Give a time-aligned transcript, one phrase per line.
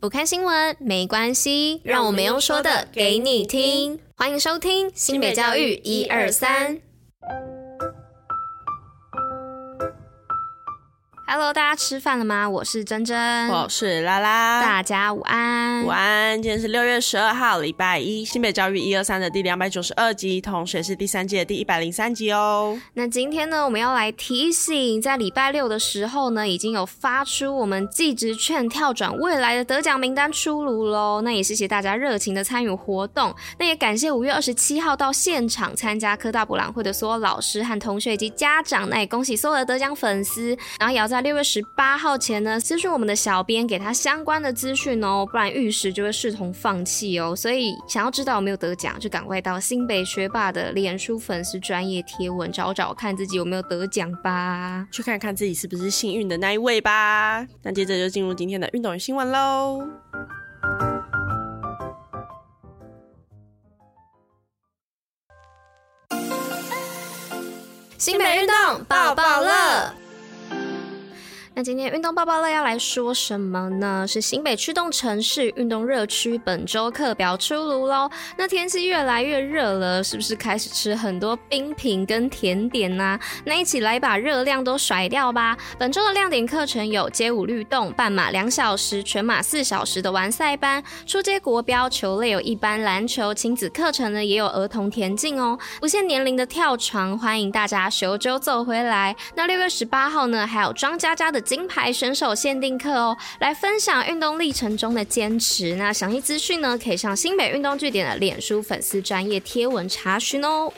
[0.00, 3.98] 不看新闻没关系，让我们用说的给你听。
[4.14, 6.78] 欢迎收听新北教育一二三。
[11.30, 12.48] Hello，大家吃饭了吗？
[12.48, 16.42] 我是珍珍，我是拉拉，大家午安，午安。
[16.42, 22.80] 今天是六月十二号，礼拜一，新北教育一二三的第两百九十二集，同时也是第三季的第一百零三集哦。
[22.94, 31.20] 那今天呢，我们要来提醒，在礼拜六的时候呢，已经有发出我们技职券跳转未来的得奖名单出炉喽。
[31.20, 41.17] 那也谢谢大家热情的参与活动，那也感谢五月二十七号到现场参加科大博览会的所有老师和同学以及家长，那也恭喜所有的得奖粉丝，然后也要在。
[41.20, 47.34] 六月十八号前呢，私讯我们的小编，给他相关的资讯哦，不然玉石就会视同放弃哦。
[47.34, 57.46] 所以想要知道有没有得奖，就赶快到新北学霸的脸书粉丝专业贴文找找看自己有没有得奖吧，去看看自己是不是幸运的那一位吧。
[57.62, 59.86] 那接着就进入今天的运动与新闻喽。
[67.98, 69.92] 新北运动抱抱乐。
[71.58, 74.06] 那今天运动爆爆乐要来说什么呢？
[74.06, 78.08] 是新北驱动城市运动热区本周课表出炉喽。
[78.36, 83.20] 那天气越来越热了，是不是开始吃很多冰品跟甜点呢、啊？
[83.44, 85.58] 那一起来把热量都甩掉吧。
[85.76, 99.16] 本周的亮点课程有街舞律动、半马两小时、全马四小时的完赛班、初阶国标球类有一般篮球、亲子课程呢，也有儿童田径哦，不限年龄的跳床，欢迎大家学周走回来。
[99.34, 101.42] 那六月十八号呢，还有庄佳佳的。
[101.48, 105.76] 金牌选手限定课哦，来分享运动历程中的坚持。
[105.76, 110.70] 那详细资讯呢，可以上新北运动据点的脸书粉丝专业贴文查询哦。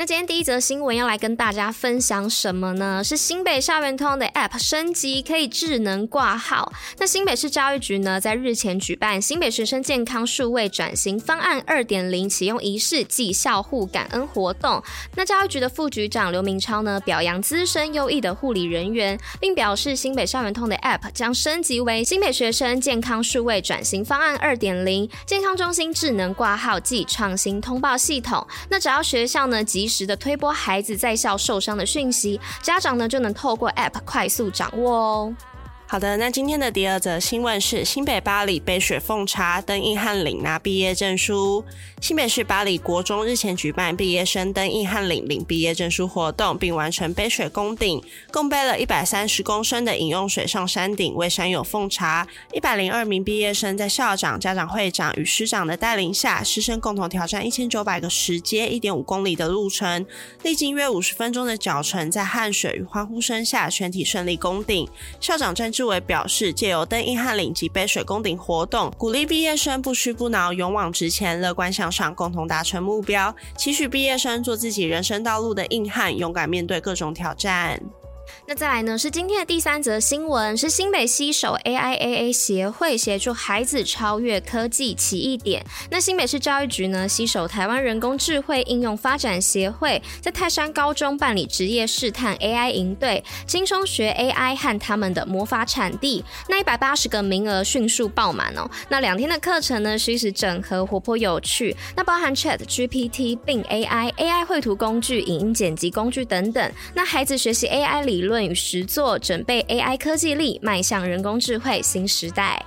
[0.00, 3.04] 那今天第一则新闻要来跟大家分享什么呢？
[3.04, 6.72] 是新北校园通的 App 升级，可以智能挂号。
[6.96, 14.82] 那新北市教育局呢，在日前举办新北学生健康数位转型方案二点零启用仪式暨校护感恩活动。
[15.16, 28.46] 那教育局的副局长刘明超呢，表扬资深优异的护理人员，并表示新北校园通的 App 将升级为新北学生健康数位转型方案二点零健康中心智能挂号暨创新通报系统。
[28.70, 35.34] 那只要学校呢及时的推播孩子在校受伤的讯息，家长呢就能透过 App 快速掌握哦。
[35.90, 41.64] 好的，那今天的第二则新闻是新北八里杯水奉茶登硬汉岭拿毕业证书。
[42.00, 52.24] 新北市八里国中日前举办毕业生登硬汉岭领毕业证书活动，并完成杯水攻顶，共背了一百三十公升的饮用水上山顶为山友奉茶。
[52.52, 60.06] 一百零二名毕业生在校长、家长会长与师长的带领下，师生共同挑战一千九百个石阶、一点五公里的路程，
[60.44, 64.88] 历经约五十分钟的脚程，在汗水与欢呼声下，全体顺利攻顶。
[65.18, 77.80] 校长詹志伟表示，借由登硬汉岭及杯水攻顶活动，鼓励毕业生不屈不挠、勇往直前、乐观向上，共同达成目标，期许毕业生做自己人生道路的硬汉，勇敢面对各种挑战。
[78.50, 78.98] 那再来呢？
[78.98, 85.64] 是今天的第三则新闻，是新北携手 AIAA 协会协助孩子超越科技奇异点。
[85.88, 96.24] 那新北市教育局呢，携手台湾人工智慧应用发展协会，在泰山高中办理职业试探 AI 营队，轻松学 AI 和他们的魔法产地。
[96.48, 98.68] 那一百八十个名额迅速爆满哦。
[98.88, 101.76] 那两天的课程呢，其实整合，活泼有趣。
[101.94, 106.72] 那包含 Chat GPT、Bing AI、AI 绘图工具、影音剪辑工具等等。
[106.96, 108.39] 那孩子学习 AI 理论。
[108.44, 112.64] 与实作，准备 AI 科技力，迈向人工智慧新时代。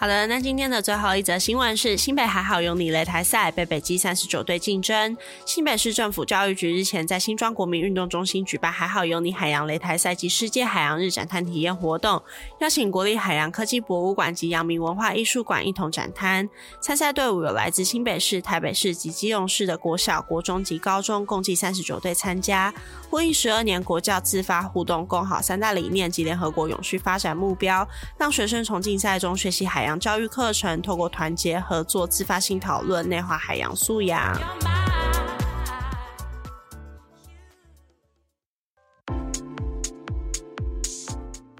[0.00, 5.16] 好的，那今天的最后一则新闻是新北还好有你擂台赛，被北基三十九队竞争。
[5.44, 12.22] 新北市政府教育局日前在新庄国民运动中心举办还好有你海洋擂台赛及世界海洋日展探体验活动，
[12.60, 16.48] 邀请国立海洋科技博物馆及阳明文化艺术馆一同展摊。
[16.80, 22.72] 参赛队伍有来自新北市、台北市及基隆市的国小、国中及高中，共计三十九队参加，
[23.10, 27.84] 呼应十二年国教自发互动共好三大理念及联合国永续发展目标，
[28.16, 29.87] 让学生从竞赛中学习海洋。
[29.88, 34.38] 海洋教育课程透过团结合作、自发性讨论，内化海洋素养。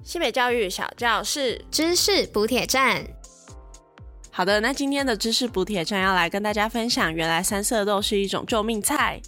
[0.05, 3.03] 西北教育小教室知识补铁站。
[4.31, 9.23] 好的，那今天的知识补铁站要来跟大家分享，原来三色豆是一种救命菜。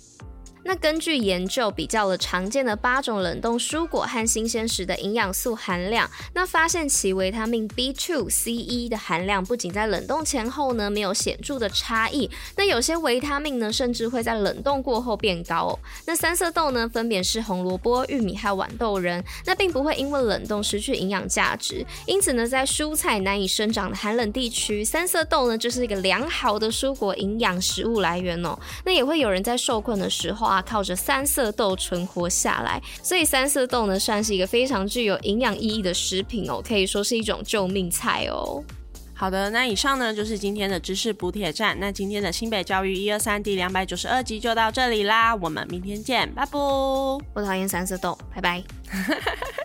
[0.62, 15.78] 那根据研究比较了常见的八种冷冻蔬果和新鲜时的营养素含量，那发现其维他命 B2、C1 的含量不仅在冷冻前后呢没有显著的差异，那有些维他命呢甚至会在冷冻过后变高哦。
[16.06, 28.58] 那三色豆呢分别是红萝卜、玉米和豌豆仁，那并不会因为冷冻失去营养价值，因此呢在蔬菜难以生长的寒冷地区，三色豆呢就是一个良好的蔬果营养食物来源哦。
[28.84, 38.62] 那也会有人在受困的时候啊，靠着三色豆存活下来，所以三色豆呢算是一个非常具有营养意义的食品哦，可以说是一种救命菜哦。
[39.14, 41.78] 好的，那以上呢就是今天的知识补铁站。
[41.78, 46.58] 那今天的新北教育一二三第两百九十二集就到这里啦，我们明天见，拜拜。
[46.58, 48.64] 我讨厌三色豆，拜拜。